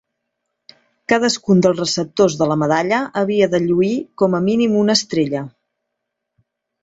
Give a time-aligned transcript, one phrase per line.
[1.11, 3.93] Cadascun dels receptors de la medalla havia de lluir
[4.23, 5.43] com a mínim una estrella.